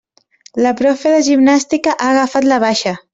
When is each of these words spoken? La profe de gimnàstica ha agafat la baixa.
La 0.67 0.71
profe 0.79 1.11
de 1.15 1.19
gimnàstica 1.29 1.93
ha 1.99 2.09
agafat 2.15 2.49
la 2.53 2.59
baixa. 2.65 2.95